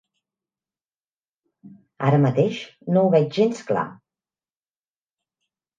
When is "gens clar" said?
3.39-3.87